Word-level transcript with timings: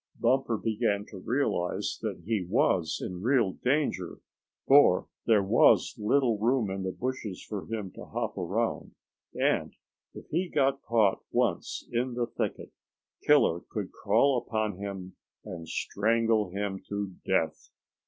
Bumper 0.19 0.57
began 0.57 1.05
to 1.09 1.19
realize 1.19 1.99
that 2.01 2.23
he 2.25 2.41
was 2.43 2.99
in 3.05 3.21
real 3.21 3.51
danger, 3.53 4.17
for 4.65 5.07
there 5.27 5.43
was 5.43 5.93
little 5.95 6.39
room 6.39 6.71
in 6.71 6.81
the 6.81 6.91
bushes 6.91 7.43
for 7.47 7.67
him 7.67 7.91
to 7.91 8.05
hop 8.05 8.35
around, 8.35 8.95
and 9.39 9.75
if 10.15 10.25
he 10.29 10.49
got 10.49 10.81
caught 10.81 11.21
once 11.31 11.87
in 11.91 12.15
the 12.15 12.25
thicket 12.25 12.71
Killer 13.27 13.59
could 13.59 13.91
crawl 13.91 14.39
upon 14.39 14.77
him 14.79 15.17
and 15.45 15.67
strangle 15.69 16.49
him 16.49 16.81
to 16.89 17.13
death. 17.23 17.69